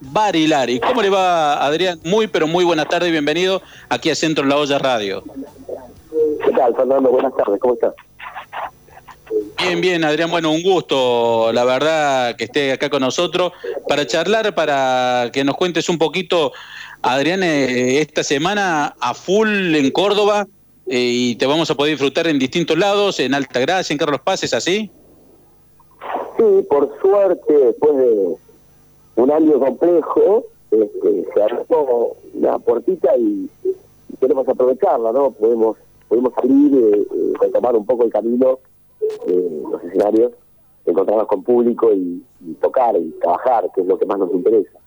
Barilari. 0.00 0.80
¿Cómo 0.80 1.02
le 1.02 1.10
va, 1.10 1.64
Adrián? 1.64 2.00
Muy, 2.04 2.26
pero 2.26 2.46
muy 2.46 2.64
buenas 2.64 2.88
tardes, 2.88 3.10
bienvenido 3.10 3.60
aquí 3.88 4.10
a 4.10 4.14
Centro 4.14 4.44
La 4.44 4.56
Olla 4.56 4.78
Radio. 4.78 5.22
¿Qué 6.44 6.50
tal, 6.52 6.74
Fernando? 6.74 7.10
Buenas 7.10 7.34
tardes, 7.36 7.60
¿cómo 7.60 7.74
estás? 7.74 7.94
Bien, 9.58 9.80
bien, 9.80 10.04
Adrián, 10.04 10.30
bueno, 10.30 10.50
un 10.50 10.62
gusto, 10.62 11.52
la 11.52 11.64
verdad, 11.64 12.34
que 12.34 12.44
esté 12.44 12.72
acá 12.72 12.88
con 12.90 13.00
nosotros 13.02 13.52
para 13.86 14.06
charlar, 14.06 14.54
para 14.54 15.30
que 15.32 15.44
nos 15.44 15.56
cuentes 15.56 15.88
un 15.88 15.98
poquito, 15.98 16.52
Adrián, 17.02 17.42
eh, 17.42 18.00
esta 18.00 18.24
semana 18.24 18.96
a 19.00 19.14
full 19.14 19.74
en 19.74 19.90
Córdoba 19.90 20.46
eh, 20.86 20.98
y 20.98 21.34
te 21.36 21.46
vamos 21.46 21.70
a 21.70 21.74
poder 21.74 21.92
disfrutar 21.92 22.26
en 22.26 22.38
distintos 22.38 22.76
lados, 22.76 23.20
en 23.20 23.34
Altagracia, 23.34 23.92
en 23.92 23.98
Carlos 23.98 24.20
Paz, 24.24 24.42
¿es 24.42 24.54
así? 24.54 24.90
Sí, 26.36 26.44
por 26.68 26.98
suerte, 27.00 27.52
después 27.52 27.96
de 27.98 28.36
un 29.16 29.30
año 29.30 29.58
complejo, 29.58 30.44
este, 30.70 31.24
se 31.34 31.42
abrió 31.42 31.66
una 32.34 32.58
puertita 32.58 33.16
y, 33.16 33.48
queremos 34.20 34.46
aprovecharla, 34.48 35.12
¿no? 35.12 35.30
Podemos 35.30 35.76
podemos 36.08 36.34
salir, 36.34 36.74
eh, 36.74 36.98
eh, 36.98 37.32
retomar 37.40 37.76
un 37.76 37.86
poco 37.86 38.04
el 38.04 38.10
camino, 38.10 38.58
eh, 39.28 39.62
los 39.70 39.82
escenarios, 39.84 40.32
encontrarnos 40.84 41.28
con 41.28 41.44
público 41.44 41.92
y, 41.94 42.22
tocar 42.60 42.96
y 42.96 43.10
trabajar, 43.20 43.70
que 43.74 43.80
es 43.82 43.86
lo 43.86 43.96
que 43.98 44.06
más 44.06 44.18
nos 44.18 44.32
interesa. 44.32 44.78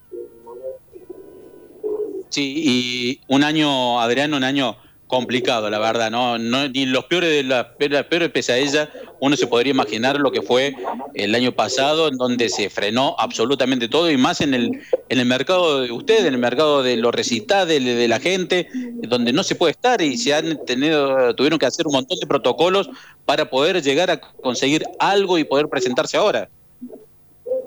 Sí, 2.29 2.53
y 2.57 3.21
un 3.34 3.43
año, 3.43 4.01
Adrián, 4.01 4.34
un 4.34 4.43
año 4.43 4.76
complicado, 5.07 5.70
la 5.70 5.79
verdad, 5.79 6.12
¿no? 6.12 6.37
no 6.37 6.67
ni 6.67 6.85
los 6.85 7.05
peores 7.05 7.29
de 7.29 7.43
las 7.43 7.67
peores 7.77 8.29
pesadillas 8.29 8.90
uno 9.23 9.38
se 9.38 9.48
podría 9.48 9.72
imaginar 9.72 10.20
lo 10.20 10.32
que 10.32 10.41
fue 10.41 10.76
el 11.13 11.34
año 11.34 11.54
pasado, 11.54 12.09
en 12.09 12.18
donde 12.18 12.50
se 12.50 12.70
frenó 12.70 13.16
absolutamente 13.18 13.88
todo, 13.88 14.12
y 14.12 14.18
más 14.18 14.41
en 14.41 14.54
el, 14.54 14.82
en 15.08 15.18
el 15.18 15.26
mercado 15.26 15.80
de 15.80 15.94
ustedes, 15.94 16.26
en 16.26 16.34
el 16.34 16.41
mercado 16.41 16.84
de 16.84 16.98
los 16.98 17.16
recitales, 17.16 17.82
de, 17.86 18.08
la 18.09 18.20
gente, 18.20 18.68
donde 19.07 19.32
no 19.32 19.43
se 19.43 19.55
puede 19.55 19.71
estar 19.71 20.02
y 20.02 20.18
se 20.18 20.34
han 20.34 20.65
tenido, 20.65 21.34
tuvieron 21.35 21.57
que 21.57 21.65
hacer 21.65 21.88
un 21.88 21.93
montón 21.93 22.20
de 22.20 22.27
protocolos 22.27 22.90
para 23.24 23.49
poder 23.49 23.82
llegar 23.82 24.12
a 24.12 24.20
conseguir 24.20 24.84
algo 24.99 25.37
y 25.37 25.46
poder 25.46 25.70
presentarse 25.70 26.18
ahora. 26.18 26.49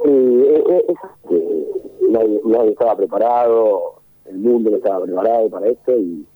Eh, 0.04 0.64
eh, 0.68 0.94
nadie 2.44 2.70
estaba 2.72 2.98
preparado, 2.98 4.02
el 4.26 4.36
mundo 4.36 4.68
no 4.72 4.76
estaba 4.76 5.02
preparado 5.02 5.48
para 5.48 5.68
esto 5.68 5.92
y 5.96 6.26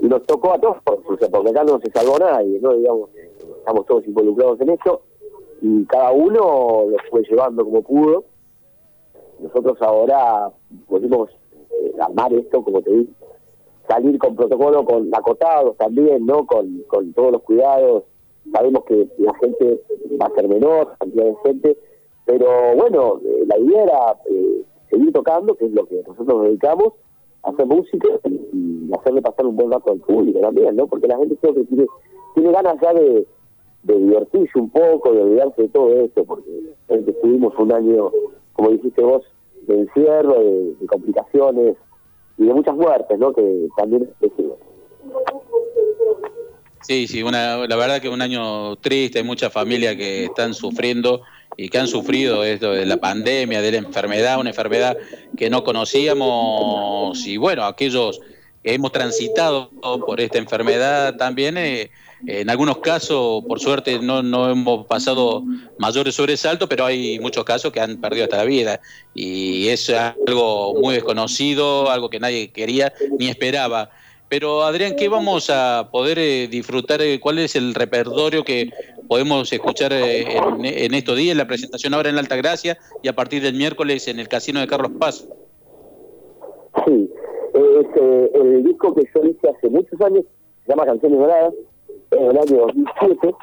y 0.00 0.06
nos 0.06 0.22
tocó 0.24 0.54
a 0.54 0.58
todos, 0.58 0.76
o 0.84 1.16
sea, 1.16 1.28
porque 1.28 1.50
acá 1.50 1.64
no 1.64 1.80
se 1.80 1.90
salvó 1.90 2.18
nadie, 2.18 2.58
¿no? 2.60 2.74
Digamos, 2.74 3.10
estamos 3.64 3.86
todos 3.86 4.06
involucrados 4.06 4.60
en 4.60 4.68
esto 4.68 5.00
y 5.62 5.86
cada 5.86 6.12
uno 6.12 6.84
lo 6.90 6.96
fue 7.10 7.22
llevando 7.22 7.64
como 7.64 7.80
pudo. 7.80 8.24
Nosotros 9.40 9.80
ahora 9.80 10.50
pudimos 10.86 11.30
eh, 11.70 11.94
armar 11.98 12.34
esto, 12.34 12.62
como 12.62 12.82
te 12.82 12.90
dije, 12.90 13.12
salir 13.88 14.18
con 14.18 14.36
protocolo, 14.36 14.84
con 14.84 15.08
acotados 15.14 15.78
también, 15.78 16.26
¿no? 16.26 16.44
Con, 16.46 16.82
con 16.88 17.14
todos 17.14 17.32
los 17.32 17.42
cuidados. 17.42 18.04
Sabemos 18.52 18.84
que 18.84 19.08
la 19.16 19.32
gente 19.36 19.80
va 20.20 20.26
a 20.26 20.34
ser 20.34 20.46
menor, 20.46 20.94
cantidad 20.98 21.24
de 21.24 21.36
gente, 21.44 21.78
pero 22.26 22.76
bueno, 22.76 23.20
eh, 23.24 23.44
la 23.46 23.58
idea 23.58 23.84
era 23.84 24.16
eh, 24.26 24.62
seguir 24.90 25.10
tocando, 25.14 25.54
que 25.54 25.64
es 25.64 25.72
lo 25.72 25.86
que 25.86 26.02
nosotros 26.06 26.28
nos 26.28 26.42
dedicamos, 26.44 26.92
hacer 27.42 27.64
música 27.64 28.08
y 28.24 28.92
hacerle 28.92 29.22
pasar 29.22 29.46
un 29.46 29.56
buen 29.56 29.72
rato 29.72 29.92
al 29.92 30.00
público 30.00 30.40
también, 30.40 30.76
¿no? 30.76 30.86
Porque 30.86 31.08
la 31.08 31.16
gente 31.16 31.36
creo 31.40 31.54
que 31.54 31.64
tiene, 31.64 31.86
tiene 32.34 32.52
ganas 32.52 32.76
ya 32.82 32.92
de, 32.92 33.26
divertirse 33.84 34.58
un 34.58 34.70
poco, 34.70 35.12
de 35.12 35.22
olvidarse 35.22 35.62
de 35.62 35.68
todo 35.68 36.00
esto, 36.00 36.24
porque 36.24 36.50
estuvimos 36.88 37.52
un 37.58 37.72
año, 37.72 38.10
como 38.54 38.70
dijiste 38.70 39.02
vos, 39.02 39.24
de 39.66 39.80
encierro, 39.80 40.38
de, 40.40 40.86
complicaciones 40.86 41.76
y 42.38 42.44
de 42.44 42.54
muchas 42.54 42.74
muertes, 42.76 43.18
¿no? 43.18 43.32
Que 43.32 43.68
también 43.76 44.10
es 44.20 44.30
Sí, 46.80 47.06
sí, 47.06 47.22
una, 47.22 47.66
la 47.66 47.76
verdad 47.76 48.02
que 48.02 48.10
un 48.10 48.20
año 48.20 48.76
triste, 48.76 49.18
hay 49.18 49.24
muchas 49.24 49.50
familias 49.50 49.96
que 49.96 50.24
están 50.24 50.52
sufriendo 50.52 51.22
y 51.56 51.70
que 51.70 51.78
han 51.78 51.86
sufrido 51.86 52.44
esto 52.44 52.72
de 52.72 52.84
la 52.84 52.98
pandemia, 52.98 53.62
de 53.62 53.72
la 53.72 53.78
enfermedad, 53.78 54.38
una 54.38 54.50
enfermedad 54.50 54.98
que 55.34 55.48
no 55.48 55.64
conocíamos 55.64 57.26
y 57.26 57.38
bueno, 57.38 57.64
aquellos 57.64 58.20
que 58.62 58.74
hemos 58.74 58.92
transitado 58.92 59.70
por 60.06 60.20
esta 60.20 60.36
enfermedad 60.36 61.16
también, 61.16 61.56
eh, 61.56 61.90
en 62.26 62.48
algunos 62.50 62.78
casos, 62.78 63.44
por 63.44 63.60
suerte, 63.60 63.98
no, 63.98 64.22
no 64.22 64.50
hemos 64.50 64.86
pasado 64.86 65.42
mayores 65.78 66.14
sobresaltos, 66.14 66.68
pero 66.68 66.84
hay 66.84 67.18
muchos 67.18 67.44
casos 67.44 67.72
que 67.72 67.80
han 67.80 68.00
perdido 68.00 68.24
hasta 68.24 68.38
la 68.38 68.44
vida 68.44 68.80
y 69.14 69.68
es 69.68 69.90
algo 69.90 70.74
muy 70.80 70.94
desconocido, 70.94 71.90
algo 71.90 72.08
que 72.08 72.20
nadie 72.20 72.50
quería 72.50 72.92
ni 73.18 73.28
esperaba. 73.28 73.90
Pero 74.28 74.62
Adrián, 74.62 74.96
¿qué 74.96 75.08
vamos 75.08 75.50
a 75.50 75.90
poder 75.92 76.18
eh, 76.18 76.48
disfrutar? 76.48 77.00
Eh, 77.02 77.20
¿Cuál 77.20 77.38
es 77.38 77.56
el 77.56 77.74
repertorio 77.74 78.42
que 78.42 78.70
podemos 79.06 79.52
escuchar 79.52 79.92
eh, 79.92 80.38
en, 80.62 80.94
estos 80.94 81.16
días? 81.16 81.36
La 81.36 81.46
presentación 81.46 81.94
ahora 81.94 82.08
en 82.08 82.18
Alta 82.18 82.36
Gracia 82.36 82.78
y 83.02 83.08
a 83.08 83.12
partir 83.14 83.42
del 83.42 83.54
miércoles 83.54 84.08
en 84.08 84.18
el 84.18 84.28
Casino 84.28 84.60
de 84.60 84.66
Carlos 84.66 84.92
Paz. 84.98 85.28
Sí, 86.86 87.10
es 87.54 87.86
el 88.34 88.64
disco 88.64 88.94
que 88.94 89.02
yo 89.14 89.24
hice 89.24 89.48
hace 89.48 89.68
muchos 89.68 90.00
años, 90.00 90.24
se 90.64 90.72
llama 90.72 90.86
Canciones 90.86 91.18
Doradas, 91.18 91.54
en 92.18 92.30
el 92.30 92.38
año 92.38 92.66
2007. 92.66 93.34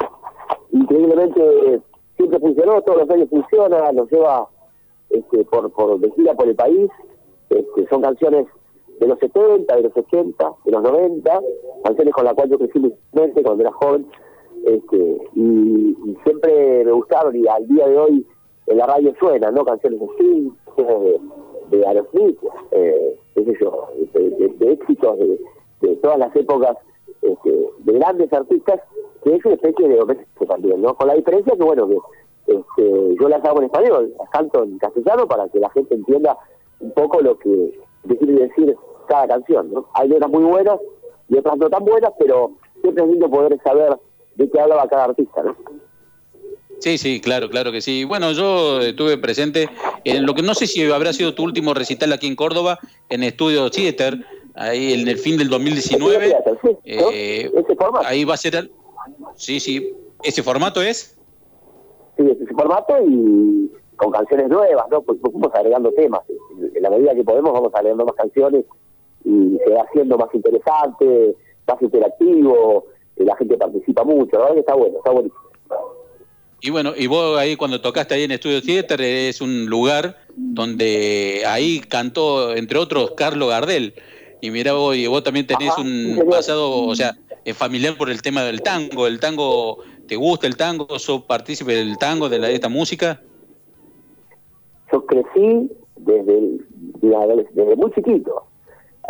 Increíblemente 0.71 1.81
siempre 2.17 2.39
funcionó, 2.39 2.81
todos 2.81 2.99
los 2.99 3.09
años 3.09 3.29
funciona, 3.29 3.91
nos 3.91 4.11
lleva 4.11 4.47
este, 5.09 5.43
por, 5.45 5.71
por 5.71 5.99
de 5.99 6.11
gira 6.11 6.33
por 6.33 6.47
el 6.47 6.55
país. 6.55 6.89
Este, 7.49 7.87
son 7.89 8.01
canciones 8.01 8.47
de 8.99 9.07
los 9.07 9.19
70, 9.19 9.75
de 9.75 9.81
los 9.81 9.97
80, 9.97 10.53
de 10.63 10.71
los 10.71 10.83
90, 10.83 11.41
canciones 11.83 12.13
con 12.13 12.23
las 12.23 12.33
cuales 12.35 12.51
yo 12.51 12.59
crecí 12.59 12.79
musicalmente 12.79 13.43
cuando 13.43 13.63
era 13.63 13.71
joven, 13.73 14.05
este, 14.65 15.17
y, 15.35 15.97
siempre 16.23 16.85
me 16.85 16.91
gustaron 16.91 17.35
y 17.35 17.47
al 17.47 17.67
día 17.67 17.87
de 17.87 17.97
hoy 17.97 18.27
en 18.67 18.77
la 18.77 18.85
radio 18.85 19.13
suenan, 19.19 19.55
¿no? 19.55 19.65
Canciones 19.65 19.99
de 19.99 20.05
Sting, 20.05 20.51
de, 20.77 21.19
de 21.71 21.87
Aerosmith, 21.87 22.37
eh, 22.71 23.19
qué 23.33 23.41
de, 23.43 24.71
éxitos 24.71 25.17
de, 25.81 25.95
todas 25.97 26.19
las 26.19 26.35
épocas, 26.35 26.77
este, 27.21 27.60
de 27.91 27.99
grandes 27.99 28.31
artistas, 28.33 28.79
que 29.23 29.35
es 29.35 29.45
una 29.45 29.55
especie 29.55 29.87
de 29.87 29.99
homenaje 29.99 30.45
también, 30.47 30.81
¿no? 30.81 30.95
Con 30.95 31.07
la 31.07 31.15
diferencia 31.15 31.53
que, 31.55 31.63
bueno, 31.63 31.87
que 31.87 31.97
este, 32.47 33.15
yo 33.19 33.29
las 33.29 33.43
hago 33.45 33.59
en 33.59 33.65
español, 33.65 34.13
las 34.17 34.29
canto 34.29 34.63
en 34.63 34.77
castellano 34.77 35.27
para 35.27 35.47
que 35.49 35.59
la 35.59 35.69
gente 35.69 35.95
entienda 35.95 36.37
un 36.79 36.91
poco 36.91 37.21
lo 37.21 37.37
que 37.37 37.79
quiere 38.07 38.47
decir 38.47 38.75
cada 39.07 39.27
canción, 39.27 39.71
¿no? 39.71 39.87
Hay 39.93 40.09
letras 40.09 40.29
muy 40.31 40.43
buenas 40.43 40.79
y 41.29 41.37
otras 41.37 41.57
no 41.57 41.69
tan 41.69 41.85
buenas, 41.85 42.11
pero 42.19 42.51
siempre 42.81 43.03
es 43.03 43.09
lindo 43.09 43.29
poder 43.29 43.57
saber 43.63 43.97
de 44.35 44.49
qué 44.49 44.59
hablaba 44.59 44.87
cada 44.87 45.05
artista, 45.05 45.43
¿no? 45.43 45.55
Sí, 46.79 46.97
sí, 46.97 47.21
claro, 47.21 47.47
claro 47.47 47.71
que 47.71 47.79
sí. 47.79 48.05
Bueno, 48.05 48.31
yo 48.31 48.81
estuve 48.81 49.15
presente 49.19 49.69
en 50.03 50.25
lo 50.25 50.33
que 50.33 50.41
no 50.41 50.55
sé 50.55 50.65
si 50.65 50.83
habrá 50.91 51.13
sido 51.13 51.35
tu 51.35 51.43
último 51.43 51.75
recital 51.75 52.11
aquí 52.11 52.25
en 52.25 52.35
Córdoba, 52.35 52.79
en 53.09 53.21
Estudio 53.21 53.69
Theater, 53.69 54.17
ahí 54.55 54.93
en 54.93 55.07
el 55.07 55.17
fin 55.17 55.37
del 55.37 55.49
2019. 55.49 56.35
Eh, 56.83 57.51
¿Ese 57.53 57.75
formato? 57.75 58.07
Ahí 58.07 58.23
va 58.23 58.33
a 58.33 58.37
ser... 58.37 58.69
Sí, 59.35 59.59
sí. 59.59 59.93
¿Ese 60.23 60.43
formato 60.43 60.81
es? 60.81 61.17
Sí, 62.17 62.23
ese 62.29 62.53
formato 62.53 62.95
y 63.07 63.71
con 63.95 64.11
canciones 64.11 64.49
nuevas, 64.49 64.85
¿no? 64.89 65.01
Pues 65.01 65.19
fuimos 65.21 65.53
agregando 65.53 65.91
temas. 65.93 66.21
En 66.75 66.81
la 66.81 66.89
medida 66.89 67.15
que 67.15 67.23
podemos 67.23 67.53
vamos 67.53 67.71
agregando 67.73 68.05
más 68.05 68.15
canciones 68.15 68.65
y 69.23 69.57
se 69.63 69.73
va 69.73 69.83
haciendo 69.83 70.17
más 70.17 70.29
interesante, 70.33 71.35
más 71.67 71.81
interactivo, 71.81 72.85
la 73.17 73.35
gente 73.37 73.57
participa 73.57 74.03
mucho, 74.03 74.37
la 74.37 74.39
verdad 74.39 74.53
que 74.55 74.59
está 74.61 74.73
bueno, 74.75 74.97
está 74.97 75.11
buenísimo. 75.11 75.41
Y 76.63 76.69
bueno, 76.69 76.93
y 76.95 77.07
vos 77.07 77.39
ahí 77.39 77.55
cuando 77.55 77.81
tocaste 77.81 78.13
ahí 78.13 78.23
en 78.23 78.31
Estudio 78.31 78.61
Theater 78.61 79.01
es 79.01 79.41
un 79.41 79.65
lugar 79.65 80.17
donde 80.35 81.43
ahí 81.47 81.79
cantó, 81.79 82.53
entre 82.55 82.77
otros, 82.77 83.11
Carlos 83.11 83.49
Gardel. 83.49 83.95
Y 84.41 84.51
mira 84.51 84.73
vos, 84.73 84.95
y 84.95 85.07
vos 85.07 85.23
también 85.23 85.45
tenés 85.47 85.77
un 85.77 86.25
pasado, 86.29 86.87
o 86.87 86.95
sea, 86.95 87.15
familiar 87.53 87.95
por 87.95 88.09
el 88.09 88.21
tema 88.21 88.43
del 88.43 88.61
tango. 88.61 89.07
¿El 89.07 89.19
tango, 89.19 89.77
te 90.07 90.15
gusta 90.15 90.47
el 90.47 90.57
tango? 90.57 90.87
¿Sos 90.99 91.21
partícipe 91.23 91.73
del 91.73 91.97
tango, 91.97 92.27
de, 92.27 92.39
la, 92.39 92.47
de 92.47 92.55
esta 92.55 92.69
música? 92.69 93.21
Yo 94.91 95.05
crecí 95.05 95.71
desde, 95.97 96.57
desde 97.53 97.75
muy 97.75 97.91
chiquito 97.91 98.45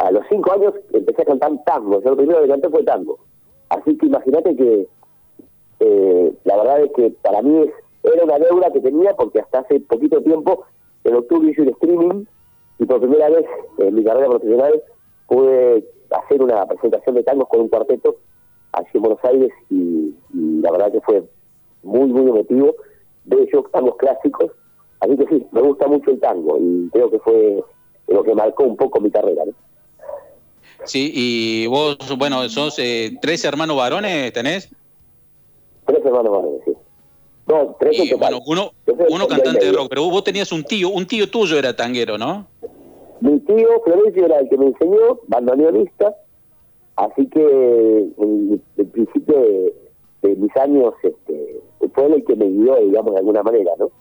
a 0.01 0.11
los 0.11 0.23
cinco 0.29 0.53
años 0.53 0.73
empecé 0.93 1.21
a 1.21 1.25
cantar 1.25 1.51
tango. 1.65 2.01
Yo 2.01 2.11
lo 2.11 2.17
primero 2.17 2.41
que 2.41 2.47
canté 2.47 2.69
fue 2.69 2.83
tango. 2.83 3.19
Así 3.69 3.97
que 3.97 4.07
imagínate 4.07 4.55
que 4.55 4.87
eh, 5.79 6.33
la 6.43 6.57
verdad 6.57 6.81
es 6.81 6.91
que 6.93 7.09
para 7.21 7.41
mí 7.41 7.63
es, 7.63 7.71
era 8.03 8.23
una 8.23 8.39
deuda 8.39 8.71
que 8.71 8.81
tenía 8.81 9.15
porque 9.15 9.39
hasta 9.39 9.59
hace 9.59 9.79
poquito 9.79 10.21
tiempo, 10.21 10.63
en 11.03 11.15
octubre 11.15 11.49
hice 11.49 11.61
un 11.61 11.69
streaming 11.69 12.25
y 12.79 12.85
por 12.85 12.99
primera 12.99 13.29
vez 13.29 13.45
en 13.77 13.93
mi 13.93 14.03
carrera 14.03 14.27
profesional 14.27 14.81
pude 15.27 15.85
hacer 16.11 16.41
una 16.41 16.65
presentación 16.65 17.15
de 17.15 17.23
tangos 17.23 17.47
con 17.49 17.61
un 17.61 17.69
cuarteto 17.69 18.17
allí 18.73 18.87
en 18.93 19.01
Buenos 19.01 19.23
Aires 19.23 19.51
y, 19.69 20.13
la 20.61 20.71
verdad 20.71 20.91
que 20.91 21.01
fue 21.01 21.23
muy, 21.83 22.07
muy 22.07 22.29
emotivo. 22.29 22.75
De 23.25 23.43
hecho, 23.43 23.63
tangos 23.71 23.95
clásicos 23.97 24.51
Así 25.01 25.17
que 25.17 25.25
sí, 25.27 25.45
me 25.51 25.61
gusta 25.61 25.87
mucho 25.87 26.11
el 26.11 26.19
tango 26.19 26.57
y 26.59 26.87
creo 26.91 27.09
que 27.09 27.19
fue 27.19 27.63
lo 28.07 28.23
que 28.23 28.35
marcó 28.35 28.63
un 28.63 28.77
poco 28.77 28.99
mi 29.01 29.09
carrera. 29.09 29.45
¿no? 29.45 29.53
Sí, 30.85 31.11
y 31.13 31.67
vos, 31.67 31.97
bueno, 32.17 32.47
sos 32.49 32.77
eh, 32.77 33.17
tres 33.19 33.43
hermanos 33.43 33.77
varones, 33.77 34.31
¿tenés? 34.31 34.69
Tres 35.85 36.05
hermanos 36.05 36.31
varones, 36.31 36.61
sí. 36.65 36.73
No, 37.47 37.75
tres 37.79 37.97
y, 37.97 38.13
bueno, 38.13 38.39
uno, 38.45 38.71
uno 39.09 39.27
cantante 39.27 39.65
de 39.65 39.71
rock, 39.71 39.87
pero 39.89 40.07
vos 40.07 40.23
tenías 40.23 40.51
un 40.51 40.63
tío, 40.63 40.89
un 40.89 41.07
tío 41.07 41.29
tuyo 41.29 41.57
era 41.57 41.75
tanguero, 41.75 42.19
¿no? 42.19 42.45
Mi 43.21 43.39
tío 43.41 43.81
Florencio 43.83 44.25
era 44.25 44.39
el 44.39 44.49
que 44.49 44.57
me 44.57 44.67
enseñó, 44.67 45.19
bandoneonista, 45.27 46.15
así 46.95 47.27
que 47.27 48.09
en 48.17 48.61
el 48.77 48.85
principio 48.87 49.39
de, 50.23 50.35
mis 50.35 50.55
años 50.57 50.93
este, 51.03 51.61
fue 51.93 52.05
el 52.07 52.25
que 52.25 52.35
me 52.35 52.49
guió, 52.49 52.75
digamos, 52.77 53.13
de 53.13 53.19
alguna 53.19 53.43
manera, 53.43 53.71
¿no? 53.77 53.91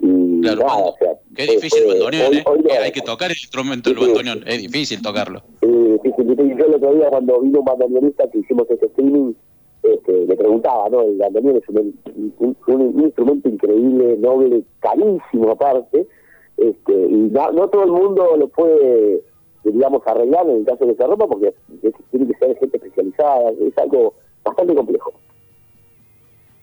Y 0.00 0.40
claro, 0.42 0.60
nada, 0.66 0.84
o 0.84 0.96
sea, 0.98 1.12
qué 1.34 1.44
difícil 1.44 1.84
el 1.84 1.88
bandoneón, 1.94 2.34
¿eh? 2.34 2.44
hay 2.82 2.92
que 2.92 3.00
tocar 3.02 3.30
el 3.30 3.36
instrumento 3.36 3.90
del 3.90 4.00
bandoneón, 4.00 4.42
es 4.46 4.62
difícil 4.62 5.00
tocarlo. 5.00 5.42
Eh, 5.62 5.98
yo 6.02 6.66
el 6.66 6.74
otro 6.74 6.94
día 6.94 7.08
cuando 7.08 7.40
vino 7.40 7.60
un 7.60 7.64
bandoneonista 7.64 8.28
que 8.30 8.38
hicimos 8.38 8.68
ese 8.68 8.86
streaming, 8.86 9.32
este, 9.82 10.26
le 10.26 10.36
preguntaba, 10.36 10.88
¿no? 10.88 11.02
El 11.02 11.16
bandoneón 11.18 11.56
es 11.58 11.68
un, 11.68 12.56
un, 12.66 13.00
instrumento 13.00 13.48
increíble, 13.48 14.16
noble, 14.18 14.64
carísimo 14.80 15.52
aparte, 15.52 16.06
este, 16.56 16.92
y 16.92 17.30
no, 17.30 17.68
todo 17.68 17.84
el 17.84 17.92
mundo 17.92 18.36
lo 18.36 18.48
puede, 18.48 19.22
digamos, 19.64 20.02
arreglar 20.06 20.48
en 20.48 20.58
el 20.58 20.64
caso 20.64 20.86
de 20.86 20.92
que 20.92 21.02
se 21.02 21.06
rompa, 21.06 21.26
porque 21.26 21.54
tiene 22.10 22.26
que 22.26 22.38
ser 22.38 22.58
gente 22.58 22.76
especializada, 22.76 23.50
es 23.50 23.78
algo 23.78 24.14
bastante 24.44 24.74
complejo. 24.74 25.12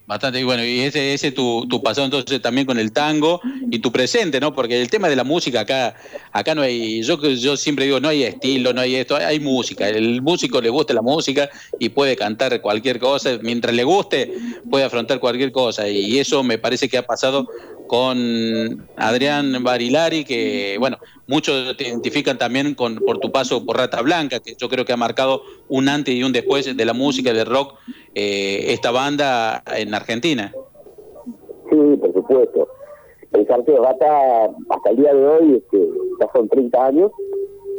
Bastante, 0.05 0.43
bueno, 0.43 0.65
y 0.65 0.81
ese 0.81 1.13
ese 1.13 1.31
tu, 1.31 1.65
tu 1.69 1.81
pasado 1.81 2.03
entonces 2.03 2.41
también 2.41 2.67
con 2.67 2.77
el 2.77 2.91
tango 2.91 3.39
y 3.71 3.79
tu 3.79 3.89
presente, 3.89 4.41
¿no? 4.41 4.53
Porque 4.53 4.81
el 4.81 4.89
tema 4.89 5.07
de 5.07 5.15
la 5.15 5.23
música 5.23 5.61
acá 5.61 5.95
acá 6.33 6.53
no 6.53 6.61
hay, 6.61 7.01
yo 7.03 7.17
yo 7.21 7.55
siempre 7.55 7.85
digo, 7.85 8.01
no 8.01 8.09
hay 8.09 8.23
estilo, 8.23 8.73
no 8.73 8.81
hay 8.81 8.95
esto, 8.95 9.15
hay 9.15 9.39
música. 9.39 9.87
El 9.87 10.21
músico 10.21 10.59
le 10.59 10.69
gusta 10.69 10.93
la 10.93 11.01
música 11.01 11.49
y 11.79 11.87
puede 11.87 12.17
cantar 12.17 12.59
cualquier 12.59 12.99
cosa, 12.99 13.39
mientras 13.41 13.73
le 13.73 13.85
guste 13.85 14.33
puede 14.69 14.83
afrontar 14.83 15.21
cualquier 15.21 15.53
cosa 15.53 15.87
y 15.87 16.19
eso 16.19 16.43
me 16.43 16.57
parece 16.57 16.89
que 16.89 16.97
ha 16.97 17.05
pasado 17.05 17.47
con 17.93 18.87
Adrián 18.97 19.63
Barilari, 19.63 20.25
que 20.25 20.77
bueno, 20.79 20.97
muchos 21.27 21.77
te 21.77 21.89
identifican 21.89 22.39
también 22.39 22.73
con, 22.73 22.95
por 22.95 23.19
tu 23.19 23.31
paso 23.31 23.63
por 23.63 23.77
Rata 23.77 24.01
Blanca, 24.01 24.39
que 24.39 24.55
yo 24.57 24.67
creo 24.67 24.83
que 24.83 24.93
ha 24.93 24.97
marcado 24.97 25.43
un 25.69 25.87
antes 25.87 26.15
y 26.15 26.23
un 26.23 26.33
después 26.33 26.75
de 26.75 26.85
la 26.85 26.93
música, 26.93 27.31
del 27.33 27.45
rock, 27.45 27.75
eh, 28.15 28.73
esta 28.73 28.89
banda 28.89 29.61
en 29.77 29.93
Argentina. 29.93 30.51
Sí, 31.69 31.97
por 32.01 32.13
supuesto. 32.13 32.67
El 33.31 33.45
cartel 33.45 33.77
Rata, 33.77 34.49
hasta 34.69 34.89
el 34.89 34.95
día 34.95 35.13
de 35.13 35.27
hoy, 35.27 35.55
este, 35.57 35.87
ya 36.19 36.27
son 36.33 36.49
30 36.49 36.85
años 36.87 37.11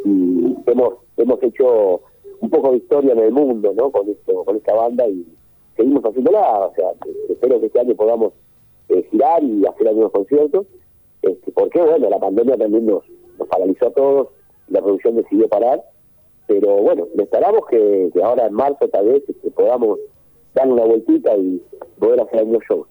y 0.04 0.54
hemos, 0.70 0.94
hemos 1.16 1.42
hecho 1.42 2.02
un 2.38 2.50
poco 2.50 2.70
de 2.70 2.76
historia 2.76 3.14
en 3.14 3.18
el 3.18 3.32
mundo 3.32 3.74
¿no? 3.76 3.90
con, 3.90 4.08
esto, 4.08 4.44
con 4.44 4.58
esta 4.58 4.74
banda 4.74 5.08
y 5.08 5.26
seguimos 5.76 6.04
haciéndola. 6.04 6.66
O 6.66 6.72
sea, 6.76 6.86
espero 7.30 7.58
que 7.58 7.66
este 7.66 7.80
año 7.80 7.96
podamos 7.96 8.32
eh, 8.88 9.06
girar 9.10 9.42
y 9.42 9.66
hacer 9.66 9.88
algunos 9.88 10.12
conciertos, 10.12 10.66
este, 11.22 11.50
porque 11.52 11.80
bueno, 11.80 12.08
la 12.08 12.18
pandemia 12.18 12.56
también 12.56 12.86
nos, 12.86 13.02
nos 13.38 13.48
paralizó 13.48 13.88
a 13.88 13.92
todos, 13.92 14.28
la 14.68 14.80
producción 14.80 15.16
decidió 15.16 15.48
parar, 15.48 15.82
pero 16.46 16.76
bueno, 16.76 17.06
esperamos 17.18 17.62
que, 17.70 18.10
ahora 18.22 18.46
en 18.46 18.54
marzo 18.54 18.88
tal 18.88 19.06
vez 19.06 19.22
este, 19.28 19.50
podamos 19.50 19.98
dar 20.54 20.68
una 20.68 20.84
vueltita 20.84 21.36
y 21.36 21.60
poder 21.98 22.20
hacer 22.20 22.40
algunos 22.40 22.62
shows. 22.68 22.86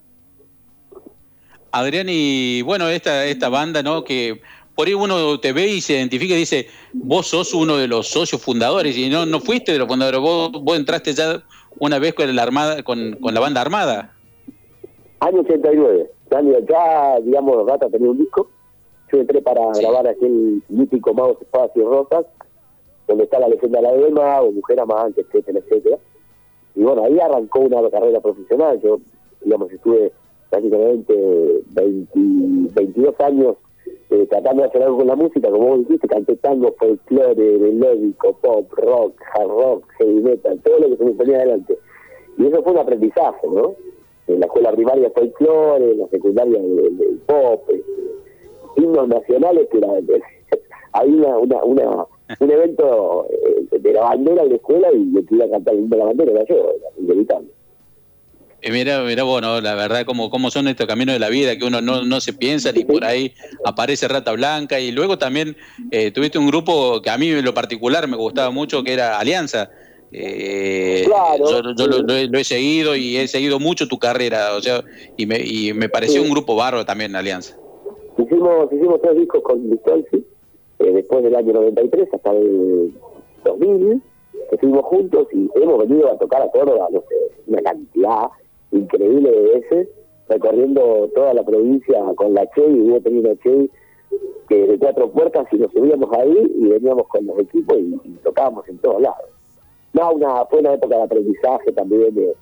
Adrián, 1.72 2.08
y 2.10 2.62
bueno, 2.62 2.90
esta, 2.90 3.26
esta 3.26 3.50
banda, 3.50 3.82
¿no? 3.82 4.04
Que 4.04 4.42
por 4.76 4.88
ahí 4.88 4.94
uno 4.94 5.40
te 5.40 5.54
ve 5.54 5.68
y 5.68 5.82
se 5.82 5.94
identifica 5.94 6.34
y 6.36 6.40
dice, 6.40 6.68
vos 6.94 7.28
sos 7.28 7.54
uno 7.54 7.78
de 7.78 7.88
los 7.88 8.08
socios 8.08 8.42
fundadores, 8.42 8.98
y 8.98 9.10
no, 9.10 9.26
no 9.26 9.40
fuiste 9.40 9.72
de 9.72 9.80
los 9.80 9.88
fundadores, 9.88 10.20
vos, 10.20 10.52
vos 10.52 10.78
entraste 10.78 11.14
ya 11.14 11.44
una 11.80 12.00
vez 12.00 12.14
con 12.14 12.36
la 12.36 12.44
armada, 12.44 12.84
con, 12.84 13.14
con 13.14 13.34
la 13.34 13.40
banda 13.40 13.62
armada. 13.62 14.13
Año 15.24 15.40
89, 15.40 16.12
año 16.32 16.60
ya, 16.68 17.18
digamos, 17.22 17.66
Rata 17.66 17.90
tenía 17.90 18.12
un 18.12 18.18
disco. 18.18 18.50
Yo 19.10 19.20
entré 19.20 19.42
para 19.42 19.72
grabar 19.72 20.06
aquel 20.06 20.62
mítico 20.68 21.14
Magos, 21.14 21.42
Espadas 21.42 21.72
y 21.76 21.82
Rosas, 21.82 22.26
donde 23.08 23.24
está 23.24 23.40
la 23.40 23.48
leyenda 23.48 23.80
de 23.80 23.84
la 23.84 23.94
Dema, 23.94 24.42
o 24.42 24.52
Mujer 24.52 24.82
Amante, 24.82 25.22
etcétera, 25.22 25.60
etcétera. 25.60 25.98
Y 26.76 26.84
bueno, 26.84 27.06
ahí 27.06 27.18
arrancó 27.22 27.62
una 27.62 27.90
carrera 27.90 28.20
profesional. 28.20 28.82
Yo, 28.82 29.00
digamos, 29.40 29.72
estuve 29.72 30.12
prácticamente 30.50 31.14
22 31.74 33.18
años 33.22 33.56
eh, 34.10 34.28
tratando 34.30 34.64
de 34.64 34.68
hacer 34.68 34.84
algo 34.84 34.98
con 34.98 35.08
la 35.08 35.16
música, 35.16 35.50
como 35.50 35.68
vos 35.68 35.80
dijiste, 35.88 36.10
canté 36.10 36.36
tango, 36.36 36.76
folclore, 36.78 37.60
melódico, 37.60 38.34
pop, 38.42 38.70
rock, 38.74 39.22
hard 39.36 39.48
rock, 39.48 39.86
heavy 40.00 40.22
metal, 40.22 40.60
todo 40.66 40.80
lo 40.80 40.90
que 40.90 40.98
se 40.98 41.06
me 41.06 41.12
ponía 41.14 41.38
adelante. 41.38 41.78
Y 42.38 42.48
eso 42.48 42.62
fue 42.62 42.74
un 42.74 42.80
aprendizaje, 42.80 43.48
¿no? 43.48 43.74
En 44.28 44.40
la 44.40 44.46
escuela 44.46 44.72
primaria 44.72 45.12
folclore, 45.12 45.92
en 45.92 46.00
la 46.00 46.08
secundaria 46.08 46.60
del, 46.60 47.20
pop, 47.26 47.64
este, 47.70 48.82
himnos 48.82 49.08
nacionales, 49.08 49.68
que 49.72 49.80
hay 50.94 51.10
una, 51.10 51.38
una, 51.38 51.64
una, 51.64 52.06
un 52.40 52.52
evento 52.52 53.28
eh, 53.30 53.80
de 53.80 53.94
la 53.94 54.02
bandera 54.02 54.44
en 54.44 54.50
la 54.50 54.56
escuela 54.56 54.88
y 54.94 55.14
yo 55.14 55.26
quería 55.26 55.50
cantar 55.50 55.74
el 55.74 55.82
himno 55.82 55.96
de 55.96 56.00
la 56.00 56.06
bandera, 56.06 56.32
era 56.32 56.46
yo, 56.46 56.74
inevitable. 57.00 57.50
Eh, 58.62 58.72
mira, 58.72 59.02
mira, 59.04 59.24
bueno, 59.24 59.60
la 59.60 59.76
verdad, 59.76 60.06
como, 60.06 60.30
como 60.30 60.50
son 60.50 60.70
estos 60.70 60.88
caminos 60.88 61.14
de 61.14 61.20
la 61.20 61.28
vida, 61.28 61.58
que 61.58 61.66
uno 61.66 61.82
no, 61.82 62.06
no 62.06 62.22
se 62.22 62.32
piensa, 62.32 62.72
ni 62.72 62.86
por 62.86 63.04
ahí 63.04 63.34
aparece 63.66 64.08
Rata 64.08 64.32
Blanca, 64.32 64.80
y 64.80 64.94
luego 64.94 65.18
también 65.18 65.58
eh, 65.92 66.12
tuviste 66.12 66.38
un 66.38 66.48
grupo 66.48 67.02
que 67.02 67.10
a 67.10 67.18
mí 67.18 67.30
en 67.30 67.44
lo 67.44 67.54
particular 67.54 68.08
me 68.08 68.16
gustaba 68.16 68.52
mucho, 68.52 68.82
que 68.82 68.94
era 68.94 69.20
Alianza, 69.20 69.70
eh, 70.16 71.06
yo, 71.08 71.88
lo, 71.88 72.38
he, 72.38 72.44
seguido 72.44 72.96
y 72.96 73.18
he 73.18 73.28
seguido 73.28 73.60
mucho 73.60 73.88
tu 73.88 73.98
carrera, 73.98 74.56
o 74.56 74.62
sea, 74.62 74.84
y 75.18 75.26
me, 75.26 75.40
y 75.44 75.74
me 75.74 75.90
pareció 75.90 76.22
un 76.22 76.30
grupo 76.30 76.56
barro 76.56 76.86
también, 76.86 77.16
Alianza. 77.16 77.58
Hicimos, 78.18 78.72
hicimos 78.72 79.02
tres 79.02 79.18
discos 79.18 79.42
con 79.42 79.70
Vistolfi, 79.70 80.24
eh, 80.80 80.92
después 80.92 81.24
del 81.24 81.36
año 81.36 81.54
93 81.54 82.10
hasta 82.14 82.32
el 82.32 82.94
2000, 83.44 84.02
estuvimos 84.52 84.86
juntos 84.86 85.28
y 85.34 85.50
hemos 85.56 85.80
venido 85.80 86.12
a 86.12 86.18
tocar 86.20 86.44
a 86.44 86.52
Córdoba, 86.52 86.88
no 86.92 87.02
sé, 87.10 87.16
una 87.48 87.62
cantidad 87.64 88.28
increíble 88.72 89.32
de 89.32 89.42
veces, 89.42 89.88
recorriendo 90.30 91.10
toda 91.16 91.34
la 91.34 91.44
provincia 91.44 92.00
con 92.16 92.36
la 92.36 92.46
Che 92.52 92.62
y 92.62 92.82
hubo 92.82 93.02
tenido 93.02 93.36
Che 93.38 93.70
que 94.48 94.68
de 94.68 94.78
cuatro 94.78 95.10
puertas 95.10 95.48
y 95.52 95.56
nos 95.56 95.72
subíamos 95.72 96.10
ahí 96.14 96.52
y 96.56 96.68
veníamos 96.68 97.08
con 97.08 97.26
los 97.26 97.40
equipos 97.40 97.78
y 97.80 98.12
tocábamos 98.24 98.68
en 98.68 98.78
todos 98.78 99.02
lados 99.02 99.34
no, 99.94 100.12
una, 100.14 100.46
fue 100.46 100.60
una 100.60 100.74
época 100.74 100.98
de 100.98 101.04
aprendizaje 101.04 101.72
también 101.72 102.36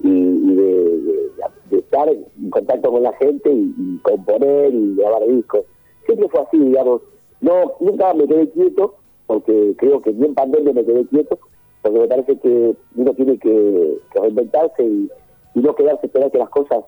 y, 0.00 0.54
de, 0.54 1.30
estar 1.70 2.08
en 2.08 2.50
contacto 2.50 2.90
con 2.90 3.02
la 3.02 3.12
gente 3.14 3.50
y, 3.52 3.98
componer 4.02 4.72
y 4.74 4.96
grabar 4.96 5.26
discos. 5.26 5.64
Siempre 6.06 6.28
fue 6.28 6.40
así, 6.40 6.58
digamos. 6.58 7.02
No, 7.40 7.74
nunca 7.80 8.14
me 8.14 8.26
quedé 8.26 8.48
quieto, 8.50 8.94
porque 9.26 9.74
creo 9.76 10.00
que 10.00 10.12
ni 10.12 10.26
en 10.26 10.34
pandemia 10.34 10.72
me 10.72 10.84
quedé 10.84 11.06
quieto, 11.06 11.38
porque 11.82 11.98
me 11.98 12.08
parece 12.08 12.38
que 12.38 12.74
uno 12.96 13.14
tiene 13.14 13.38
que, 13.38 13.98
reinventarse 14.14 14.82
y, 14.82 15.10
no 15.54 15.74
quedarse 15.74 16.06
esperar 16.06 16.30
que 16.30 16.38
las 16.38 16.50
cosas 16.50 16.84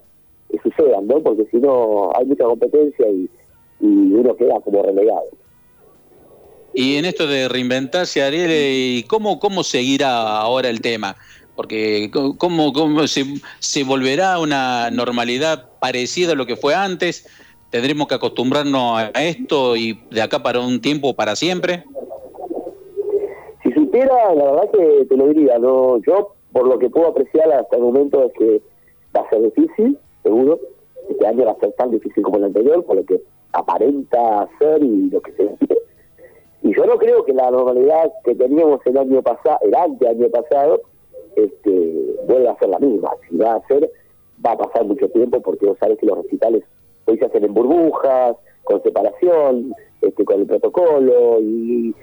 sucedan, 0.62 1.06
¿no? 1.06 1.20
Porque 1.20 1.44
si 1.46 1.58
no 1.58 2.10
hay 2.16 2.24
mucha 2.24 2.44
competencia 2.44 3.06
y 3.08 3.28
uno 3.80 4.34
queda 4.34 4.60
como 4.60 4.82
relegado. 4.82 5.26
Y 6.78 6.98
en 6.98 7.06
esto 7.06 7.26
de 7.26 7.48
reinventarse, 7.48 8.22
Ariel, 8.22 8.50
¿y 8.52 9.02
cómo, 9.04 9.40
cómo 9.40 9.64
seguirá 9.64 10.36
ahora 10.36 10.68
el 10.68 10.82
tema? 10.82 11.16
Porque 11.54 12.10
¿cómo, 12.12 12.74
cómo 12.74 13.06
se, 13.06 13.24
se 13.60 13.82
volverá 13.82 14.34
a 14.34 14.40
una 14.40 14.90
normalidad 14.90 15.70
parecida 15.80 16.32
a 16.32 16.34
lo 16.34 16.44
que 16.44 16.54
fue 16.54 16.74
antes? 16.74 17.26
¿Tendremos 17.70 18.08
que 18.08 18.16
acostumbrarnos 18.16 18.98
a 18.98 19.24
esto 19.24 19.74
y 19.74 19.98
de 20.10 20.20
acá 20.20 20.42
para 20.42 20.60
un 20.60 20.82
tiempo, 20.82 21.14
para 21.14 21.34
siempre? 21.34 21.82
Si 23.62 23.72
supiera, 23.72 24.34
la 24.34 24.44
verdad 24.44 24.70
que 24.70 25.06
te 25.06 25.16
lo 25.16 25.28
diría. 25.28 25.58
no 25.58 25.98
Yo, 26.02 26.34
por 26.52 26.68
lo 26.68 26.78
que 26.78 26.90
puedo 26.90 27.08
apreciar 27.08 27.50
hasta 27.52 27.76
el 27.76 27.84
momento, 27.84 28.22
es 28.22 28.32
que 28.38 28.60
va 29.16 29.22
a 29.22 29.30
ser 29.30 29.40
difícil, 29.40 29.98
seguro. 30.22 30.60
Este 31.08 31.26
año 31.26 31.46
va 31.46 31.52
a 31.52 31.58
ser 31.58 31.72
tan 31.72 31.90
difícil 31.90 32.22
como 32.22 32.36
el 32.36 32.44
anterior, 32.44 32.84
por 32.84 32.96
lo 32.96 33.04
que 33.06 33.18
aparenta 33.54 34.46
ser 34.58 34.84
y 34.84 35.08
lo 35.08 35.22
que 35.22 35.32
se 35.32 35.42
dice 35.44 35.86
y 36.66 36.74
yo 36.74 36.84
no 36.84 36.98
creo 36.98 37.24
que 37.24 37.32
la 37.32 37.48
normalidad 37.48 38.12
que 38.24 38.34
teníamos 38.34 38.80
el 38.86 38.98
año 38.98 39.22
pasado, 39.22 39.58
el 39.62 39.72
ante 39.72 40.08
año 40.08 40.28
pasado, 40.30 40.82
este, 41.36 42.16
vuelva 42.26 42.52
a 42.52 42.58
ser 42.58 42.70
la 42.70 42.80
misma. 42.80 43.10
Si 43.28 43.36
va 43.36 43.54
a 43.54 43.66
ser, 43.68 43.88
va 44.44 44.52
a 44.52 44.58
pasar 44.58 44.84
mucho 44.84 45.08
tiempo 45.10 45.40
porque 45.40 45.66
vos 45.66 45.78
sabés 45.78 45.96
que 45.98 46.06
los 46.06 46.18
hospitales 46.18 46.64
hoy 47.04 47.18
se 47.18 47.26
hacen 47.26 47.44
en 47.44 47.54
burbujas, 47.54 48.34
con 48.64 48.82
separación, 48.82 49.74
este, 50.00 50.24
con 50.24 50.40
el 50.40 50.46
protocolo, 50.46 51.40
y 51.40 51.94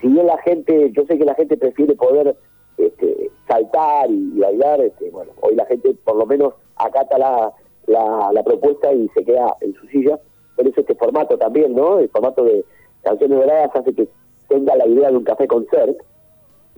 si 0.00 0.06
bien 0.06 0.24
la 0.24 0.38
gente, 0.38 0.92
yo 0.92 1.04
sé 1.06 1.18
que 1.18 1.24
la 1.24 1.34
gente 1.34 1.56
prefiere 1.56 1.96
poder 1.96 2.36
este, 2.78 3.28
saltar 3.48 4.08
y, 4.08 4.38
bailar, 4.38 4.82
este, 4.82 5.10
bueno, 5.10 5.32
hoy 5.40 5.56
la 5.56 5.66
gente 5.66 5.96
por 6.04 6.14
lo 6.14 6.26
menos 6.26 6.54
acata 6.76 7.18
la, 7.18 7.52
la, 7.88 8.30
la 8.32 8.44
propuesta 8.44 8.92
y 8.92 9.08
se 9.16 9.24
queda 9.24 9.56
en 9.62 9.74
su 9.74 9.84
silla, 9.88 10.20
por 10.54 10.68
eso 10.68 10.80
este 10.80 10.94
formato 10.94 11.36
también, 11.36 11.74
¿no? 11.74 11.98
El 11.98 12.08
formato 12.08 12.44
de 12.44 12.64
canciones 13.02 13.38
doradas 13.38 13.70
hace 13.74 13.92
que 13.94 14.08
tenga 14.48 14.76
la 14.76 14.86
idea 14.86 15.10
de 15.10 15.16
un 15.16 15.24
café 15.24 15.46
concert 15.46 15.96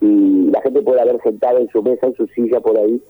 y 0.00 0.50
la 0.50 0.60
gente 0.62 0.82
pueda 0.82 1.02
haber 1.02 1.20
sentado 1.22 1.58
en 1.58 1.68
su 1.68 1.82
mesa, 1.82 2.06
en 2.06 2.14
su 2.14 2.26
silla 2.28 2.60
por 2.60 2.76
ahí, 2.76 3.02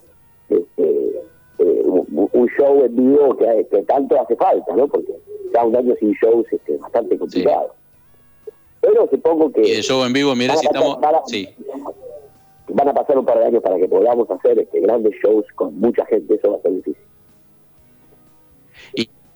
este, 0.49 1.23
eh, 1.59 1.83
un, 1.87 2.49
show 2.59 2.85
en 2.85 2.94
vivo 2.94 3.37
que, 3.37 3.83
tanto 3.87 4.21
hace 4.21 4.37
falta, 4.37 4.75
¿no? 4.76 4.87
Porque 4.87 5.12
ya 5.52 5.64
un 5.64 5.76
año 5.76 5.94
sin 5.99 6.12
shows 6.12 6.47
es 6.47 6.54
este, 6.54 6.76
bastante 6.76 7.18
complicado. 7.18 7.75
Pero 8.80 9.09
supongo 9.11 9.50
que... 9.50 9.66
Y 9.66 9.73
el 9.73 9.83
show 9.83 10.04
en 10.04 10.12
vivo, 10.12 10.35
mira 10.35 10.56
si 10.56 10.66
estamos... 10.66 10.99
sí 11.26 11.49
van 12.68 12.88
a 12.88 12.94
pasar 12.94 13.18
un 13.18 13.25
par 13.25 13.38
de 13.38 13.47
años 13.47 13.62
para 13.62 13.76
que 13.76 13.88
podamos 13.88 14.30
hacer 14.30 14.59
este, 14.59 14.80
grandes 14.80 15.14
shows 15.23 15.44
con 15.54 15.78
mucha 15.78 16.04
gente, 16.06 16.35
eso 16.35 16.52
va 16.52 16.59
a 16.59 16.62
ser 16.62 16.73
difícil. 16.73 16.93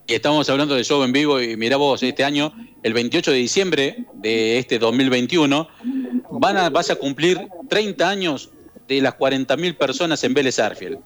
Y, 0.08 0.14
estamos 0.14 0.48
hablando 0.48 0.74
de 0.74 0.84
show 0.84 1.02
en 1.02 1.12
vivo 1.12 1.38
y 1.38 1.56
mira 1.58 1.76
vos, 1.76 2.02
este 2.02 2.24
año, 2.24 2.50
el 2.82 2.94
28 2.94 3.30
de 3.30 3.36
diciembre 3.36 4.06
de 4.14 4.58
este 4.58 4.78
2021, 4.78 5.68
van 6.30 6.56
a, 6.56 6.70
vas 6.70 6.90
a 6.90 6.96
cumplir 6.96 7.38
30 7.68 8.08
años 8.08 8.50
de 8.88 9.02
las 9.02 9.18
40.000 9.18 9.76
personas 9.76 10.24
en 10.24 10.32
Vélez 10.32 10.58
Arfiel. 10.58 10.98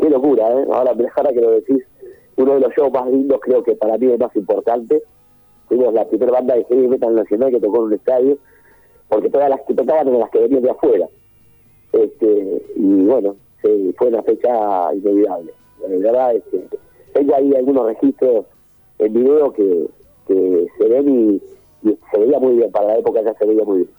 ¡Qué 0.00 0.10
locura! 0.10 0.48
¿eh? 0.48 0.66
Ahora, 0.72 0.90
ahora 1.16 1.32
que 1.32 1.40
lo 1.40 1.50
decís, 1.52 1.84
uno 2.36 2.54
de 2.54 2.60
los 2.60 2.74
shows 2.74 2.92
más 2.92 3.06
lindos, 3.08 3.38
creo 3.40 3.62
que 3.62 3.76
para 3.76 3.96
mí 3.98 4.10
es 4.10 4.18
más 4.18 4.34
importante. 4.34 5.00
Fuimos 5.68 5.94
la 5.94 6.08
primera 6.08 6.32
banda 6.32 6.56
de 6.56 6.64
heavy 6.64 6.88
metal 6.88 7.14
nacional 7.14 7.50
que 7.52 7.60
tocó 7.60 7.78
en 7.78 7.82
un 7.84 7.92
estadio 7.94 8.38
porque 9.08 9.30
todas 9.30 9.48
las 9.48 9.60
que 9.62 9.74
tocaban 9.74 10.08
eran 10.08 10.20
las 10.20 10.30
que 10.30 10.40
venían 10.40 10.62
de 10.62 10.70
afuera. 10.70 11.08
Este, 11.92 12.62
y 12.74 13.04
bueno, 13.04 13.36
fue 13.62 14.08
una 14.08 14.22
fecha 14.24 14.92
inolvidable. 14.92 15.52
La 15.80 16.10
verdad, 16.10 16.34
este, 16.34 16.66
tengo 17.16 17.34
ahí 17.34 17.54
algunos 17.54 17.86
registros 17.86 18.44
en 18.98 19.12
video 19.12 19.52
que, 19.52 19.86
que 20.28 20.66
se 20.78 20.88
ven 20.88 21.40
y, 21.84 21.90
se 22.12 22.18
veía 22.18 22.38
muy 22.38 22.56
bien, 22.56 22.70
para 22.72 22.88
la 22.88 22.98
época 22.98 23.20
ya 23.24 23.32
se 23.34 23.46
veía 23.46 23.64
muy 23.64 23.78
bien. 23.78 23.90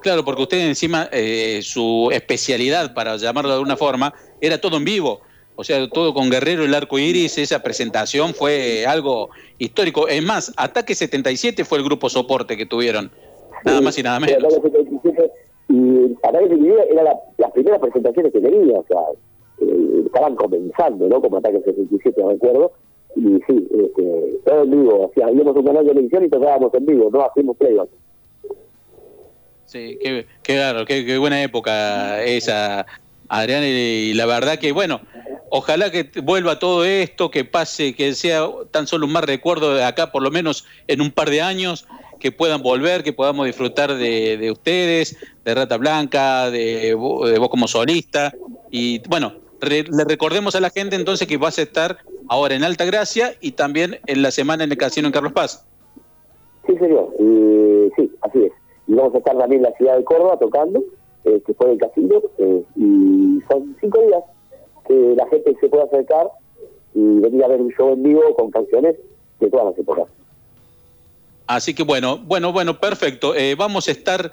Claro, 0.00 0.24
porque 0.24 0.42
usted 0.42 0.66
encima, 0.66 1.08
eh, 1.12 1.60
su 1.62 2.08
especialidad, 2.12 2.94
para 2.94 3.16
llamarlo 3.16 3.50
de 3.50 3.56
alguna 3.56 3.76
forma, 3.76 4.14
era 4.40 4.60
todo 4.60 4.76
en 4.76 4.84
vivo. 4.84 5.20
O 5.54 5.64
sea, 5.64 5.88
todo 5.88 6.14
con 6.14 6.30
Guerrero, 6.30 6.64
el 6.64 6.74
arco 6.74 6.98
iris, 6.98 7.36
esa 7.38 7.62
presentación 7.62 8.32
fue 8.32 8.86
algo 8.86 9.30
histórico. 9.58 10.08
Es 10.08 10.22
más, 10.22 10.52
Ataque 10.56 10.94
77 10.94 11.64
fue 11.64 11.78
el 11.78 11.84
grupo 11.84 12.08
soporte 12.08 12.56
que 12.56 12.64
tuvieron 12.64 13.10
nada 13.64 13.80
más 13.80 13.98
y 13.98 14.02
nada 14.02 14.18
menos. 14.18 14.54
Y 15.68 16.08
para 16.20 16.40
ese 16.40 16.54
video 16.54 16.82
era 16.90 17.02
la, 17.02 17.16
las 17.38 17.52
primeras 17.52 17.80
presentaciones 17.80 18.32
que 18.32 18.40
tenía, 18.40 18.78
o 18.78 18.84
sea, 18.86 18.98
eh, 19.68 20.02
estaban 20.06 20.36
comenzando, 20.36 21.08
¿no? 21.08 21.20
Como 21.20 21.38
Ataque 21.38 21.60
67, 21.64 22.22
recuerdo. 22.28 22.72
Y 23.14 23.40
sí, 23.46 23.68
este, 23.70 24.40
todo 24.44 24.62
en 24.62 24.70
vivo, 24.70 25.04
o 25.04 25.12
sea, 25.14 25.30
íbamos 25.30 25.54
un 25.54 25.64
canal 25.64 25.84
de 25.84 25.90
televisión 25.90 26.24
y 26.24 26.28
tocábamos 26.30 26.72
en 26.74 26.86
vivo, 26.86 27.10
no 27.12 27.22
hacíamos 27.22 27.56
playback. 27.58 27.88
Sí, 29.66 29.98
qué, 30.02 30.26
qué 30.42 31.04
qué, 31.06 31.18
buena 31.18 31.42
época 31.42 32.22
esa, 32.24 32.86
Adrián, 33.28 33.64
y 33.64 34.14
la 34.14 34.26
verdad 34.26 34.58
que, 34.58 34.72
bueno, 34.72 35.00
ojalá 35.50 35.90
que 35.90 36.10
vuelva 36.22 36.58
todo 36.58 36.84
esto, 36.84 37.30
que 37.30 37.44
pase, 37.44 37.94
que 37.94 38.14
sea 38.14 38.46
tan 38.70 38.86
solo 38.86 39.06
un 39.06 39.12
más 39.12 39.24
recuerdo 39.24 39.74
de 39.74 39.84
acá, 39.84 40.10
por 40.10 40.22
lo 40.22 40.30
menos 40.30 40.64
en 40.88 41.02
un 41.02 41.10
par 41.10 41.28
de 41.28 41.42
años, 41.42 41.86
que 42.18 42.32
puedan 42.32 42.62
volver, 42.62 43.02
que 43.02 43.12
podamos 43.12 43.46
disfrutar 43.46 43.94
de, 43.94 44.50
ustedes, 44.50 45.16
de 45.44 45.54
Rata 45.54 45.76
Blanca, 45.76 46.50
de, 46.50 46.94
vos 46.94 47.48
como 47.50 47.66
solista. 47.66 48.32
Y 48.70 49.00
bueno, 49.08 49.34
le 49.68 50.04
recordemos 50.04 50.54
a 50.54 50.60
la 50.60 50.70
gente 50.70 50.96
entonces 50.96 51.26
que 51.28 51.36
vas 51.36 51.58
a 51.58 51.62
estar 51.62 51.98
ahora 52.28 52.54
en 52.54 52.64
Alta 52.64 52.84
Gracia 52.84 53.34
y 53.40 53.52
también 53.52 53.98
en 54.06 54.22
la 54.22 54.30
semana 54.30 54.64
en 54.64 54.72
el 54.72 54.78
casino 54.78 55.08
en 55.08 55.12
Carlos 55.12 55.32
Paz. 55.32 55.66
Sí, 56.66 56.76
señor. 56.78 57.08
sí, 57.96 58.12
así 58.20 58.44
es. 58.44 58.52
Y 58.86 58.94
vamos 58.94 59.14
a 59.14 59.18
estar 59.18 59.36
también 59.36 59.64
en 59.64 59.70
la 59.70 59.76
ciudad 59.76 59.96
de 59.96 60.04
Córdoba 60.04 60.38
tocando, 60.38 60.82
eh, 61.24 61.40
que 61.46 61.54
fue 61.54 61.72
el 61.72 61.78
casino, 61.78 62.20
eh, 62.38 62.62
y 62.76 63.40
son 63.48 63.76
cinco 63.80 64.00
días 64.06 64.22
que 64.86 65.14
la 65.16 65.26
gente 65.28 65.56
se 65.60 65.68
puede 65.68 65.84
acercar 65.84 66.28
y 66.94 67.20
venir 67.20 67.44
a 67.44 67.48
ver 67.48 67.60
un 67.60 67.70
show 67.70 67.92
en 67.92 68.02
vivo 68.02 68.34
con 68.34 68.50
canciones 68.50 68.96
de 69.40 69.50
todas 69.50 69.66
las 69.66 69.78
épocas. 69.78 70.06
Así 71.46 71.74
que 71.74 71.82
bueno, 71.82 72.18
bueno, 72.18 72.52
bueno, 72.52 72.78
perfecto. 72.78 73.34
Eh, 73.34 73.54
vamos 73.54 73.88
a 73.88 73.92
estar, 73.92 74.32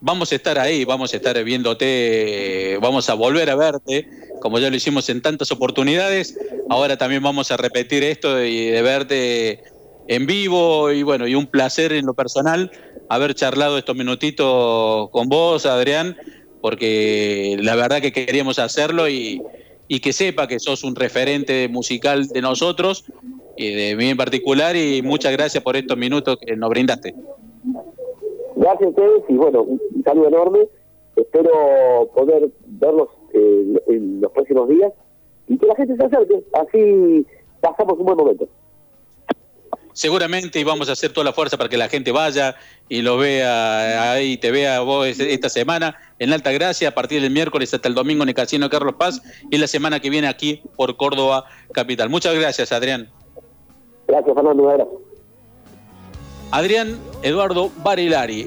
vamos 0.00 0.32
a 0.32 0.34
estar 0.34 0.58
ahí, 0.58 0.84
vamos 0.84 1.12
a 1.12 1.16
estar 1.16 1.42
viéndote, 1.42 2.78
vamos 2.80 3.08
a 3.08 3.14
volver 3.14 3.48
a 3.50 3.56
verte, 3.56 4.08
como 4.46 4.60
ya 4.60 4.70
lo 4.70 4.76
hicimos 4.76 5.08
en 5.08 5.22
tantas 5.22 5.50
oportunidades. 5.50 6.38
Ahora 6.68 6.96
también 6.96 7.20
vamos 7.20 7.50
a 7.50 7.56
repetir 7.56 8.04
esto 8.04 8.44
y 8.44 8.66
de 8.66 8.80
verte 8.80 9.60
en 10.06 10.24
vivo 10.24 10.92
y 10.92 11.02
bueno, 11.02 11.26
y 11.26 11.34
un 11.34 11.48
placer 11.48 11.92
en 11.92 12.06
lo 12.06 12.14
personal 12.14 12.70
haber 13.08 13.34
charlado 13.34 13.76
estos 13.76 13.96
minutitos 13.96 15.10
con 15.10 15.28
vos, 15.28 15.66
Adrián, 15.66 16.16
porque 16.60 17.56
la 17.60 17.74
verdad 17.74 18.00
que 18.00 18.12
queríamos 18.12 18.60
hacerlo 18.60 19.08
y, 19.08 19.42
que 20.00 20.12
sepa 20.12 20.46
que 20.46 20.60
sos 20.60 20.84
un 20.84 20.94
referente 20.94 21.66
musical 21.66 22.28
de 22.28 22.40
nosotros 22.40 23.04
y 23.56 23.74
de 23.74 23.96
mí 23.96 24.10
en 24.10 24.16
particular 24.16 24.76
y 24.76 25.02
muchas 25.02 25.32
gracias 25.32 25.64
por 25.64 25.74
estos 25.74 25.98
minutos 25.98 26.38
que 26.38 26.54
nos 26.54 26.70
brindaste. 26.70 27.16
Gracias 28.54 28.82
a 28.82 28.88
ustedes 28.90 29.22
y 29.28 29.34
bueno, 29.34 29.62
un 29.62 30.04
saludo 30.04 30.28
enorme. 30.28 30.68
Espero 31.16 32.10
poder 32.14 32.48
verlos 32.66 33.08
eh, 33.32 33.95
próximos 34.56 34.68
días 34.68 34.92
y 35.48 35.58
que 35.58 35.66
la 35.66 35.76
gente 35.76 35.96
se 35.96 36.04
acerque. 36.04 36.42
Así 36.52 37.26
pasamos 37.60 37.98
un 37.98 38.04
buen 38.06 38.16
momento. 38.16 38.48
Seguramente 39.92 40.60
y 40.60 40.64
vamos 40.64 40.90
a 40.90 40.92
hacer 40.92 41.12
toda 41.12 41.24
la 41.24 41.32
fuerza 41.32 41.56
para 41.56 41.70
que 41.70 41.78
la 41.78 41.88
gente 41.88 42.12
vaya 42.12 42.56
y 42.86 43.00
lo 43.00 43.16
vea 43.16 44.12
ahí, 44.12 44.36
te 44.36 44.50
vea 44.50 44.80
vos 44.80 45.06
esta 45.06 45.48
semana 45.48 45.96
en 46.18 46.34
Alta 46.34 46.52
Gracia, 46.52 46.88
a 46.88 46.90
partir 46.90 47.22
del 47.22 47.30
miércoles 47.30 47.72
hasta 47.72 47.88
el 47.88 47.94
domingo 47.94 48.22
en 48.22 48.28
el 48.28 48.34
Casino 48.34 48.68
Carlos 48.68 48.96
Paz 48.98 49.22
y 49.50 49.56
la 49.56 49.66
semana 49.66 50.00
que 50.00 50.10
viene 50.10 50.28
aquí 50.28 50.62
por 50.76 50.96
Córdoba 50.98 51.46
Capital. 51.72 52.10
Muchas 52.10 52.34
gracias, 52.34 52.72
Adrián. 52.72 53.08
Gracias, 54.06 54.34
Fernando. 54.34 55.02
Adrián 56.50 56.98
Eduardo 57.22 57.70
Barilari. 57.82 58.46